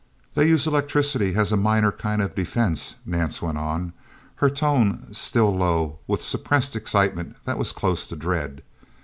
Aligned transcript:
"They 0.33 0.47
use 0.47 0.65
electricity 0.65 1.35
as 1.35 1.51
a 1.51 1.55
minor 1.57 1.91
kind 1.91 2.23
of 2.23 2.33
defense," 2.33 2.95
Nance 3.05 3.39
went 3.39 3.59
on, 3.59 3.93
her 4.37 4.49
tone 4.49 5.09
still 5.13 5.55
low 5.55 5.99
with 6.07 6.23
suppressed 6.23 6.75
excitement 6.75 7.35
that 7.45 7.59
was 7.59 7.71
close 7.71 8.07
to 8.07 8.15
dread. 8.15 8.63